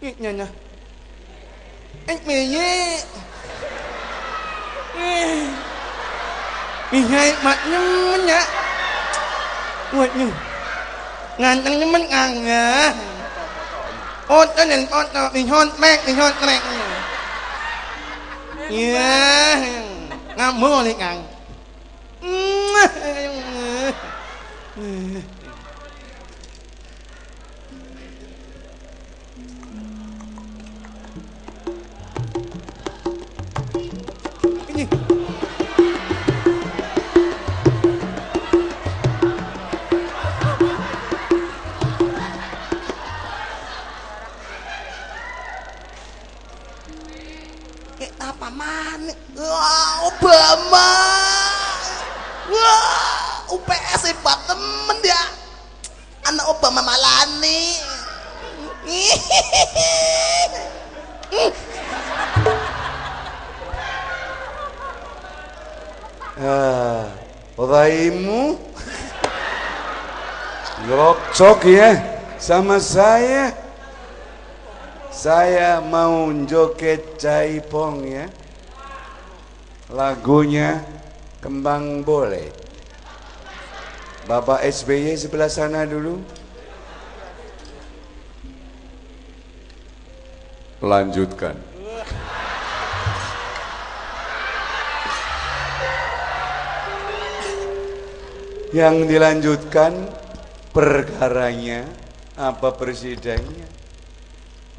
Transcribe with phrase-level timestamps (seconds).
[0.00, 0.46] nhờ nhờ
[2.06, 3.00] anh mì nhé
[6.92, 8.44] mình ngay mặt nhưng mình nhá.
[9.92, 10.32] Ngồi nhưng.
[11.38, 12.92] Ngàn tăng nhưng mình ngàn nhá.
[14.26, 16.60] Ôn cho nên con tao mình hôn mẹ, mình hôn mẹ.
[18.70, 19.56] Nhá.
[20.36, 21.24] Ngam mua thì ngàn.
[24.76, 25.33] 嗯。
[71.34, 71.90] Ngerokcok ya
[72.38, 73.50] sama saya.
[75.10, 78.30] Saya mau joget jaipong ya.
[79.90, 80.78] Lagunya
[81.42, 82.54] Kembang Boleh.
[84.30, 86.22] Bapak SBY sebelah sana dulu.
[90.86, 91.58] Lanjutkan.
[98.70, 100.22] Yang dilanjutkan
[100.74, 101.86] perkaranya
[102.34, 103.70] apa presidennya.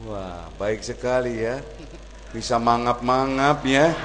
[0.03, 1.63] Wah, baik sekali ya.
[2.35, 3.95] Bisa mangap-mangap ya.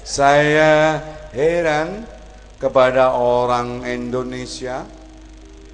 [0.00, 0.96] Saya
[1.36, 2.08] heran
[2.56, 4.88] kepada orang Indonesia,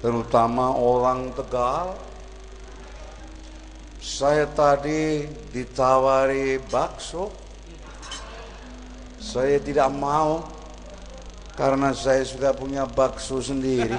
[0.03, 1.95] terutama orang Tegal.
[4.03, 7.31] Saya tadi ditawari bakso.
[9.17, 10.54] Saya tidak mau
[11.55, 13.95] karena saya sudah punya bakso sendiri.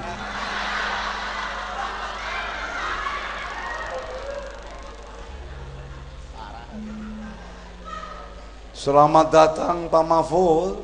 [8.77, 10.79] Selamat datang Pak Mahfud.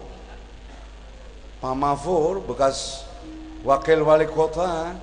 [1.61, 3.05] Pak Mahfud bekas
[3.63, 4.97] wakil wali kota.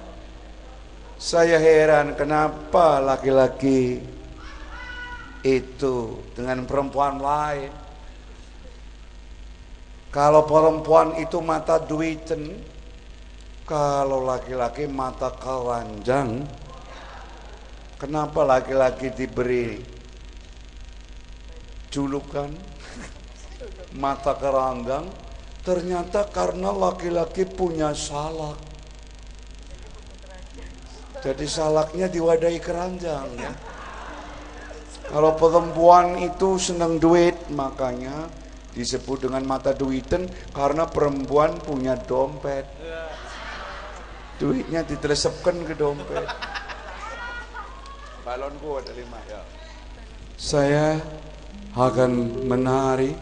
[1.16, 4.02] Saya heran kenapa laki-laki
[5.41, 7.72] itu dengan perempuan lain.
[10.10, 12.59] Kalau perempuan itu mata duiten,
[13.62, 16.43] kalau laki-laki mata keranjang,
[17.94, 19.78] kenapa laki-laki diberi
[21.94, 22.50] julukan
[24.03, 25.06] mata keranjang?
[25.62, 28.59] Ternyata karena laki-laki punya salak.
[31.22, 33.53] Jadi salaknya diwadahi keranjang ya.
[35.06, 38.26] Kalau perempuan itu senang duit, makanya
[38.75, 42.66] disebut dengan mata duiten karena perempuan punya dompet.
[44.41, 46.25] Duitnya ditelesepkan ke dompet.
[48.25, 49.42] Balonku ada lima ya.
[50.41, 50.97] Saya
[51.76, 53.12] akan menari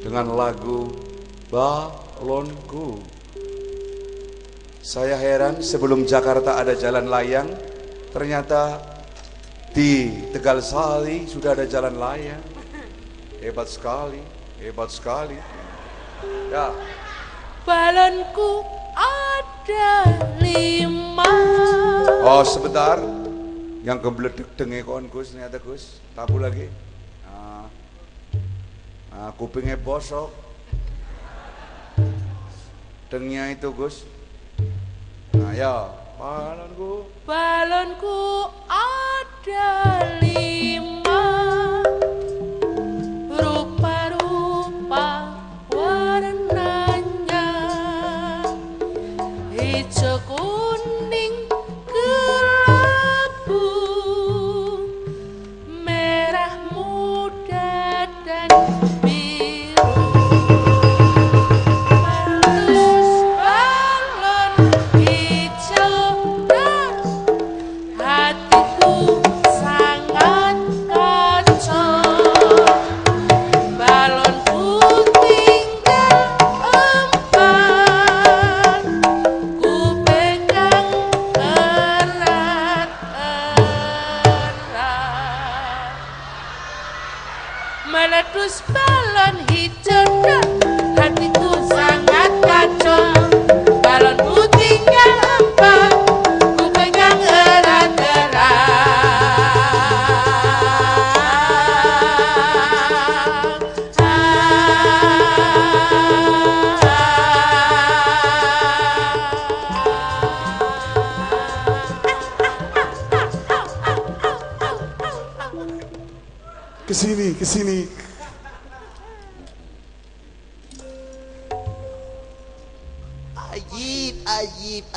[0.00, 0.88] dengan lagu
[1.52, 3.02] Balonku.
[4.80, 7.52] Saya heran sebelum Jakarta ada jalan layang,
[8.10, 8.80] ternyata
[9.76, 12.59] di Tegal Sari sudah ada jalan layang.
[13.40, 14.20] Hebat sekali,
[14.60, 15.40] hebat sekali.
[16.52, 16.76] Ya,
[17.64, 19.88] Balonku ada
[20.44, 21.32] lima.
[22.20, 23.00] oh sebentar.
[23.80, 26.04] Yang kebledek denge kon Gus ternyata Gus.
[26.12, 26.68] Tabu lagi.
[27.24, 27.64] Nah,
[29.08, 30.28] nah kupingnya bosok.
[33.08, 34.04] Dengnya itu Gus.
[35.32, 35.88] Nah ya,
[36.20, 37.08] balonku.
[37.24, 39.68] Balonku ada
[40.20, 40.49] lima.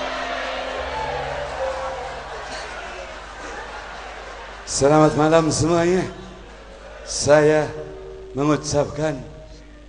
[4.64, 6.08] Selamat malam semuanya.
[7.04, 7.68] Saya
[8.32, 9.20] mengucapkan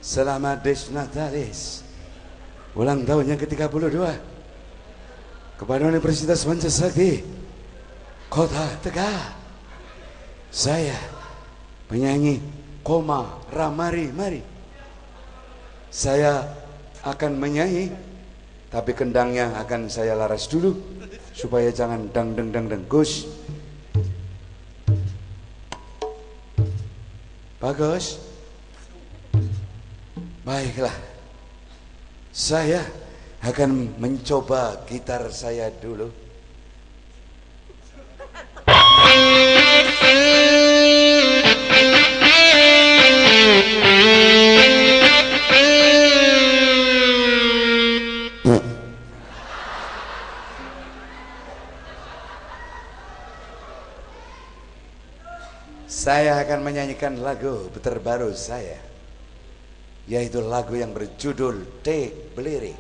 [0.03, 1.87] selamat Desnatalis.
[2.75, 4.03] Ulang tahunnya ke-32
[5.55, 7.44] kepada Universitas Pancasakti
[8.29, 9.33] Kota Tegal.
[10.49, 10.95] Saya
[11.87, 12.41] penyanyi
[12.81, 14.41] Koma Ramari Mari.
[15.91, 16.43] Saya
[17.05, 17.93] akan menyanyi
[18.73, 20.75] tapi kendangnya akan saya laras dulu
[21.31, 23.29] supaya jangan dang deng dang deng Gus.
[27.61, 28.19] Bagus.
[30.43, 30.93] Baiklah.
[32.35, 32.83] Saya
[33.41, 36.24] akan mencoba gitar saya dulu.
[56.05, 58.77] Saya akan menyanyikan lagu terbaru saya
[60.05, 62.77] yaitu lagu yang berjudul T Belirik.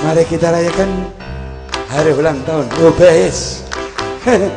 [0.00, 0.90] Mari kita rayakan
[1.92, 3.68] hari ulang tahun UPS.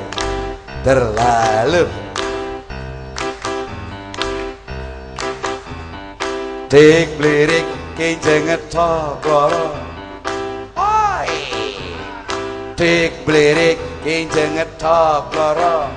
[0.87, 1.91] Terlalu.
[6.71, 7.67] Dik blirik
[7.99, 9.94] kinjeng ngetok loro.
[12.75, 15.87] Dik blirik kinjeng ngetok loro.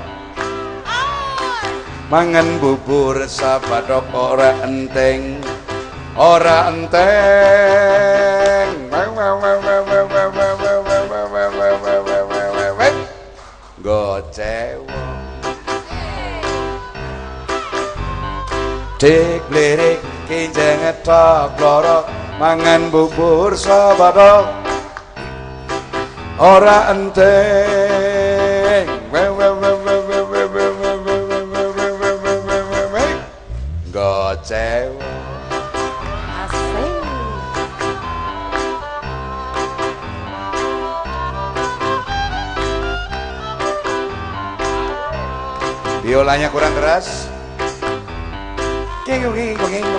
[2.07, 5.43] Mangan bubur sabadok ora enteng.
[6.15, 6.95] Ora enteng.
[13.83, 15.03] Gocewo.
[19.03, 19.99] Dik blirik
[20.31, 22.07] kinjeng ngetok loro
[22.39, 24.68] mangan bubur sabadok
[26.39, 28.87] ora enteng
[46.07, 47.29] biolanya kurang keras
[49.09, 49.98] Kengeng, kengeng, kengeng.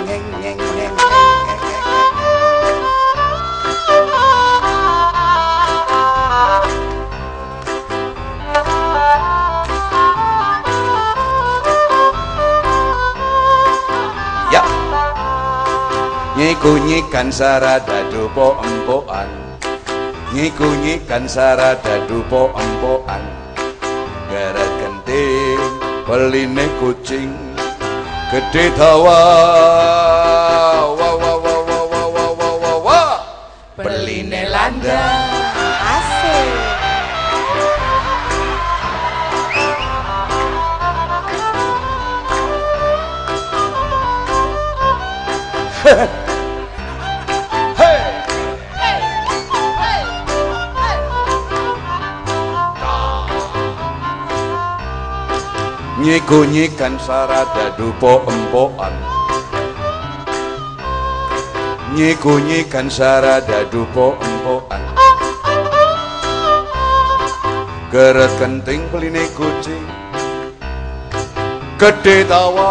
[16.60, 16.76] Niku
[17.32, 19.32] sarada dupo empoan.
[20.36, 23.24] Niku nyikan sarada dupo empoan.
[24.28, 25.56] Gara genting
[26.04, 27.32] peline kucing.
[28.28, 29.24] Gede tawa
[31.00, 33.24] wa, wa, wa, wa, wa, wa, wa, wa, wa.
[33.80, 35.00] Beline landa.
[35.80, 36.60] Asik.
[56.26, 56.68] gunyi
[57.00, 58.94] sarada dupo empokan.
[61.94, 62.16] Nyi
[62.90, 64.82] sarada dupo empokan.
[67.90, 69.78] Geret kenting peline kuci
[71.80, 72.70] gede tawa.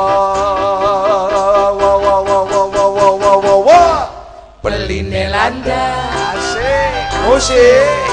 [4.59, 5.85] Peline landa.
[6.35, 7.09] Asik.
[7.23, 8.08] Musik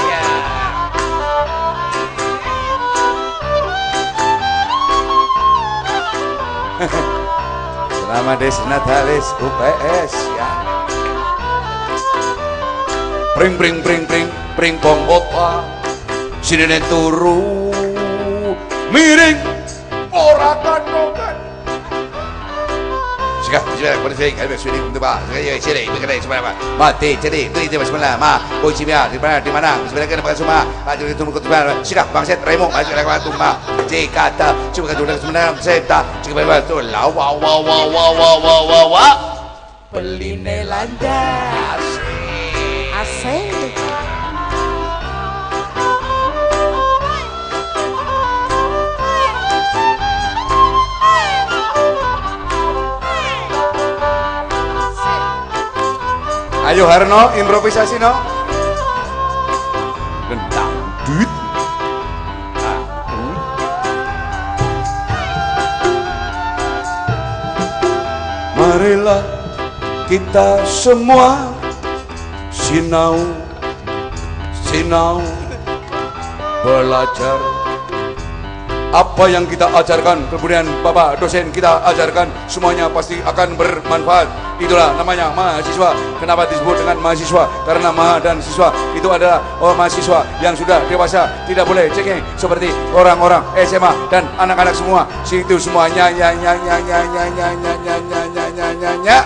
[6.77, 10.51] Selamat Desnatalis UPS ya.
[13.33, 15.65] Pring pring pring pring pring pong opa.
[16.45, 17.73] Sini turu
[18.93, 19.41] miring
[20.13, 21.35] ora kanokan.
[23.41, 25.17] Sikat, sikat, pada saya ada sini untuk bah.
[25.33, 28.21] Saya sini, berkena semua Mati, jadi, itu itu bismillah.
[28.21, 29.81] Ma, kunci dia di mana di mana?
[29.81, 30.61] Bismillah pakai semua.
[30.85, 31.73] Maju itu muka tuan.
[31.81, 33.31] Sikat, bangset remo, maju lagi waktu
[33.87, 35.17] G cata, chica que una
[35.61, 36.03] zeta,
[36.35, 39.07] me la wa wa wa wa wa wa wa wa.
[56.67, 58.36] Ayo Harno, improvisasi no.
[68.87, 69.19] Marilah
[70.07, 71.51] kita semua
[72.55, 73.19] sinau
[74.63, 75.19] sinau
[76.63, 77.56] belajar
[78.95, 84.27] apa yang kita ajarkan kemudian Bapak dosen kita ajarkan semuanya pasti akan bermanfaat
[84.63, 90.23] itulah namanya mahasiswa kenapa disebut dengan mahasiswa karena maha dan siswa itu adalah oh, mahasiswa
[90.39, 96.31] yang sudah dewasa tidak boleh cengeng seperti orang-orang SMA dan anak-anak semua situ semuanya ya
[96.33, 99.19] ya ya ya ya ya ya ya ya ya ya ya ya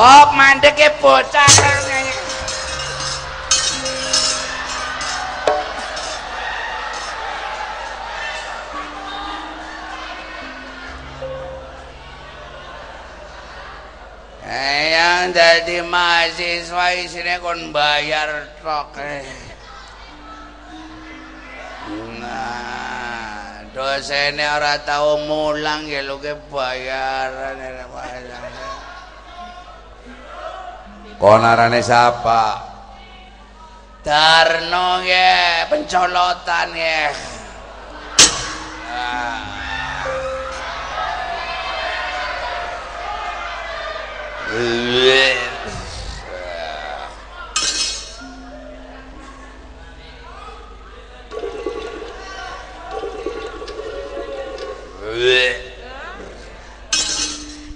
[0.00, 1.52] Op mandek e bocah
[14.40, 19.28] Eyang dadi mahasiswa isine kon bayar tok eh.
[22.24, 26.16] Nah, dosene ora tau mulang ya lu
[26.48, 28.69] bayaran ya,
[31.20, 32.72] konarane siapa
[34.00, 37.12] Darno ya, pencolotan ya.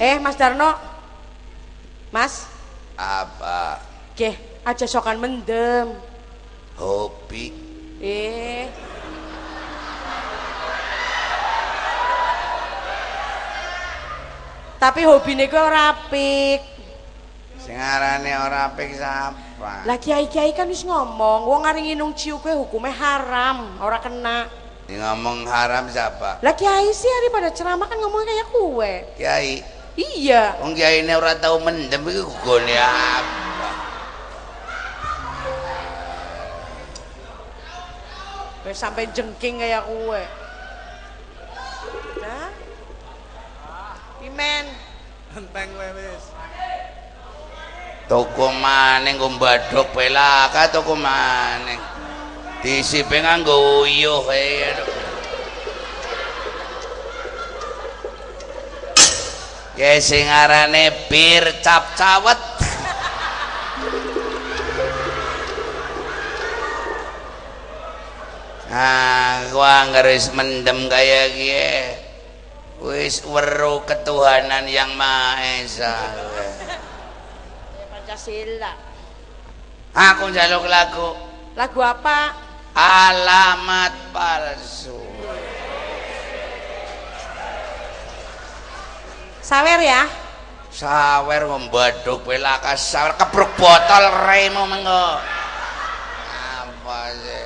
[0.00, 0.74] Eh, Mas Darno.
[2.10, 2.53] Mas,
[4.14, 5.90] Apa ke aja sokan mendem.
[6.78, 7.50] hobi?
[7.98, 8.70] Eh,
[14.78, 16.62] tapi hobine kuwi ora apik.
[17.58, 19.82] Sing arane ora apik sapa?
[19.82, 24.46] Lah kiai-kiai kan wis ngomong, wong ngaringi nung ciu kuwi hukumnya haram, ora kena.
[24.86, 26.38] Sing ngomong haram siapa?
[26.38, 28.92] Lah kiai sih hari pada ceramah kan ngomongnya kayak kue.
[29.18, 29.58] Kiai.
[29.98, 30.62] Iya.
[30.62, 33.43] Wong kiai ini ora tau mendem iki gone apa?
[38.74, 40.22] Wis sampai jengking kayak kue.
[42.18, 42.50] Nah.
[44.18, 44.66] Pimen.
[45.30, 46.34] Enteng kowe wis.
[48.10, 51.78] Toko maning nggo mbadhok pelaka toko maning.
[52.66, 54.74] Disipe nganggo uyuh e.
[59.78, 62.53] Ya sing arane bir cap cawet.
[69.54, 71.74] Gua ngeris mendem kaya gie.
[72.82, 75.94] Wis weru ketuhanan yang Maha Esa.
[77.88, 78.72] Pancasila.
[79.94, 81.14] Aku njaluk lagu
[81.54, 82.34] Lagu apa?
[82.74, 84.98] alamat palsu.
[89.38, 90.02] Sawer ya?
[90.74, 95.22] Sawer membaduk pelaka sawer kebruk botol remo mengko.
[96.34, 97.43] Apa sih?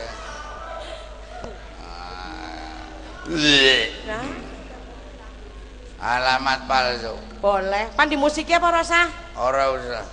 [5.99, 7.12] Alamat palsu.
[7.42, 7.92] boleh.
[7.92, 9.11] Pan di musiknya apa Rosa?
[9.37, 10.06] Ora usah.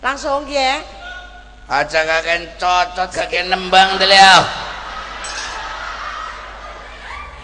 [0.00, 0.80] Langsung ya.
[1.66, 4.46] Aja kakek cocot kakek nembang ya.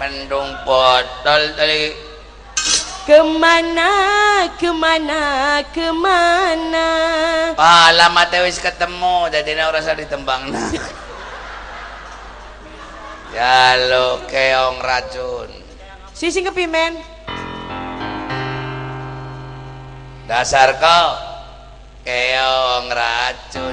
[0.01, 1.93] Pendung botol tadi.
[3.03, 3.91] Ke mana,
[4.55, 6.89] ke mana, ke mana?
[7.59, 10.71] Alamatnya wis ketemu, jadi ora usah ditembang nah.
[13.33, 15.49] Ya lo keong racun.
[16.13, 17.01] Sisi kepimen.
[20.29, 21.17] Dasar kau
[22.05, 23.73] keong racun.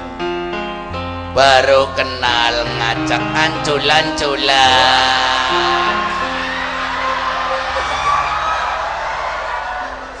[1.36, 4.48] Baru kenal ngajak anculan-culan.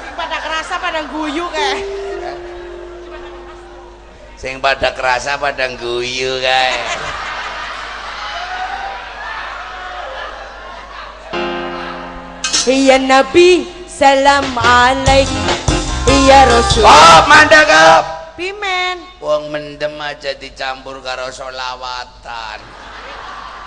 [0.04, 1.80] Sing pada kerasa pada guyu kayak.
[4.36, 6.76] Sing pada kerasa pada guyu kae.
[12.68, 15.24] Iya Nabi, salam alaik.
[16.04, 16.84] Iya Rasul.
[16.84, 18.36] Oh, mandagap.
[18.36, 19.00] Pimen.
[19.16, 22.60] Wong mendem aja dicampur karo solawatan.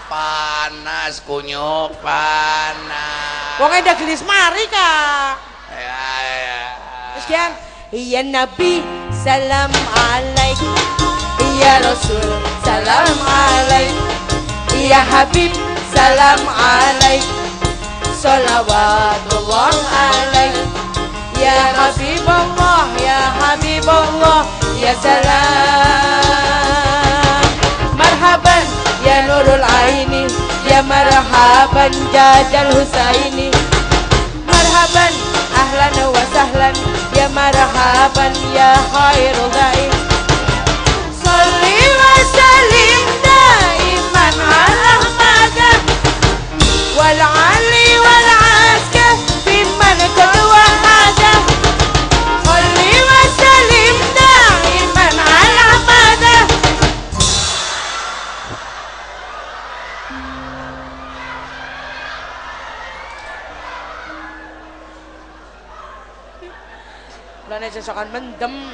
[0.06, 3.58] Panas kunyuk panas.
[3.58, 5.42] Wong ada gelis mari kak.
[5.74, 6.62] Ya, ya.
[7.18, 7.52] Terus kian.
[7.90, 9.74] Iya Nabi, salam
[10.14, 10.62] alaik.
[11.42, 12.30] Iya Rasul,
[12.62, 13.98] salam alaik.
[14.78, 15.50] Iya Habib,
[15.90, 17.43] salam alaik
[18.24, 20.56] Salawatullah alaik
[21.36, 24.48] Ya Habibullah Ya Habibullah
[24.80, 25.44] Ya salam.
[28.00, 28.64] Marhaban
[29.04, 30.24] Ya Nurul Aini
[30.64, 33.52] Ya marhaban Jajal Husaini.
[34.48, 35.12] Marhaban
[35.60, 36.72] Ahlan wa sahlan
[37.12, 39.93] Ya marhaban Ya khairul da'i
[67.84, 68.72] Sesakan mendem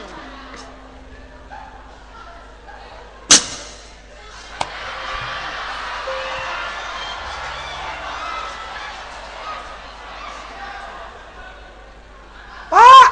[12.69, 13.09] Pak,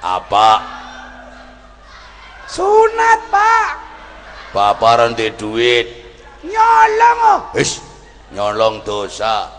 [0.00, 0.48] Apa?
[2.48, 3.68] sunat pak,
[4.56, 5.84] Baparan di duit.
[6.40, 7.40] nyolong oh.
[8.32, 9.52] Nyolong dosa.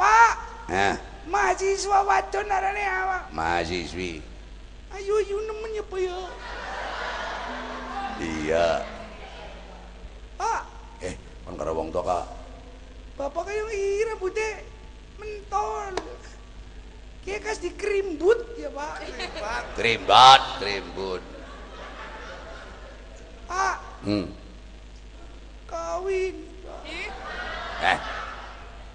[0.00, 0.32] Pak,
[0.72, 0.96] Eh,
[1.28, 3.18] mahasiswa wadon arane apa?
[3.28, 4.33] mahasiswi.
[5.04, 6.16] Ayo ayo nemen ya pak ya.
[8.24, 8.68] Iya.
[10.40, 10.62] Pak,
[11.04, 11.12] Eh,
[11.60, 12.24] karo wong tua kak.
[13.20, 14.64] bapak kayak ira rambutnya
[15.20, 15.92] mentol.
[17.20, 18.72] Kayak kas dikerimbut ya.
[18.72, 19.04] Pak,
[19.76, 21.20] Krimbat, krimbut.
[23.44, 23.76] Pak,
[24.08, 24.32] Hmm.
[25.68, 26.48] kawin.
[26.64, 26.80] Pak.
[27.92, 27.98] Eh,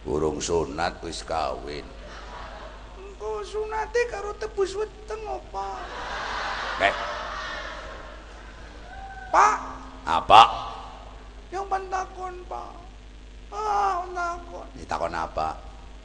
[0.01, 1.85] burung sunat wis kawin.
[3.39, 5.67] Sunate karo tebus weteng apa?
[6.83, 6.95] Eh,
[9.29, 9.57] Pak,
[10.03, 10.41] apa?
[11.49, 12.73] yang pentakon pak.
[13.49, 14.67] Ah, pentakon.
[14.77, 15.57] Ditakon apa?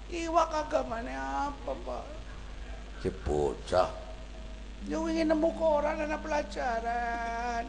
[0.09, 2.05] Iwak agamane apa pak?
[3.05, 3.89] Si bocah.
[4.85, 7.65] Yo ingin nemu koran anak pelajaran.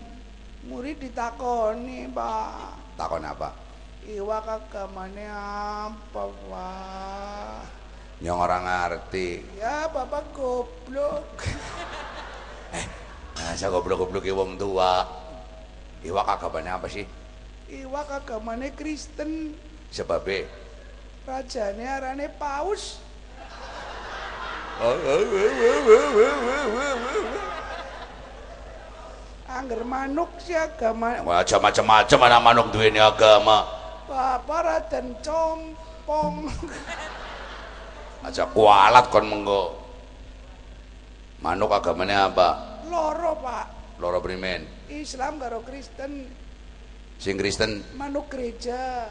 [0.65, 2.97] Murid ditakoni, Pak.
[2.97, 3.53] Takon apa?
[4.03, 7.84] Iwak agamane apa, Pak?
[8.23, 9.43] Yang orang ngerti.
[9.59, 11.43] Ya, Bapak goblok.
[13.35, 15.03] Nah, saya goblok-goblok wong tua.
[16.05, 17.03] Iwak agamane apa sih?
[17.67, 19.57] Iwak agamane Kristen.
[19.91, 20.47] Sebabnya
[21.25, 23.01] Rajane arane Paus.
[29.45, 33.65] Angger manuk si agama Macam macam-macam anak manuk duweni agama.
[34.05, 36.53] Bapak Raden Compong.
[38.25, 39.77] Aja kualat kon mengko.
[41.45, 42.81] Manuk agamane apa?
[42.89, 43.65] Loro, Pak.
[44.01, 44.65] Loro primen.
[44.89, 46.25] Islam karo Kristen
[47.15, 49.07] Sing Kristen, manuk gereja.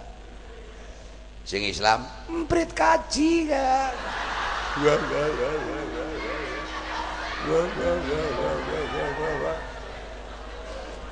[1.44, 2.04] sing Islam.
[2.28, 3.92] Emprit kaji kan.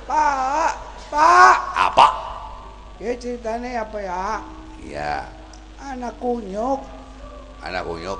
[0.05, 0.71] Pak,
[1.09, 1.57] Pak.
[1.77, 2.07] Apa?
[3.01, 4.25] Ya ceritanya apa ya?
[4.83, 5.13] Ya,
[5.81, 6.81] Anak kunyuk
[7.63, 8.19] anak kunyuk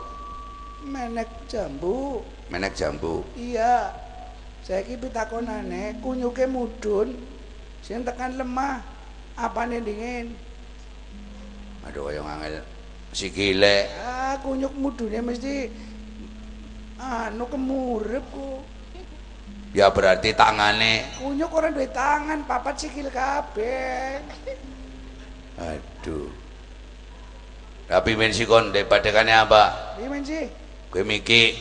[0.87, 2.23] menek jambu.
[2.51, 3.23] menek jambu.
[3.35, 3.91] Iya.
[4.63, 7.19] Saya ki pitakonane kunyuke mudun.
[7.83, 8.79] Sing tekan lemah.
[9.33, 10.31] Apane dingin?
[11.83, 12.63] Aduh kaya ngangel
[13.11, 13.89] sikile.
[13.99, 15.67] Ah, kunyuk mudune mesti
[17.01, 18.61] anu kemurep ku.
[19.73, 21.17] Ya berarti tangane.
[21.17, 24.21] Kunyuk ora duwe tangan, papat sikil kabeh.
[25.57, 26.42] Aduh.
[27.93, 29.93] Tapi men sikon depadekane apa?
[30.01, 30.49] Piye men sih?
[30.89, 31.53] Kowe miki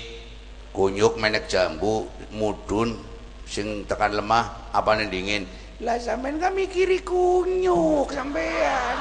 [0.73, 2.97] kunyuk menek jambu mudun
[3.45, 5.45] sing tekan lemah apane dingin.
[5.85, 8.97] Lah sampean kan mikiri kunyuk sampean.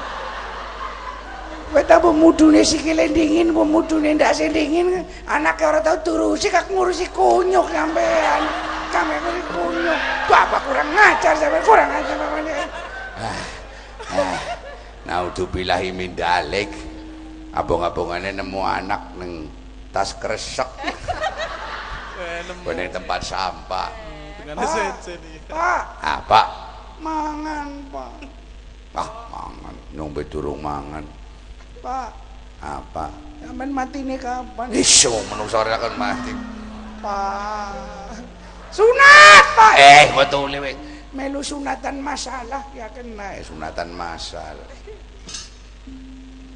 [1.72, 6.68] Kowe tak mudune sikile dingin, apa mudune ndak sing dingin, anake ora tau turusi kak
[6.68, 8.44] ngurusi kunyuk sampean.
[8.92, 9.98] Kami ngurusi kunyuk.
[10.28, 12.68] Bapak kurang ngajar sampean, kurang ngajar sampean.
[15.08, 16.91] Naudzubillahi min dalik.
[17.52, 19.46] Abong-abongane nemu anak neng
[19.92, 20.68] tas kresek
[22.76, 23.92] ning tempat sampah.
[24.42, 26.42] Pak, sense nih Pak, Apa?
[26.98, 28.12] mangan, Pak.
[28.96, 29.74] Ah, mangan.
[29.94, 31.04] Nyombe durung mangan.
[31.78, 32.10] Pak,
[32.58, 33.06] Apa?
[33.52, 34.72] sampean matine kapan?
[34.72, 36.32] Iso menungso ora kan mati.
[37.04, 38.16] Pak.
[38.72, 39.74] Sunat, Pak.
[39.76, 40.48] Eh, betul.
[41.12, 43.36] Melu sunatan masalah ya kena.
[43.36, 44.56] Eh, sunatan masal.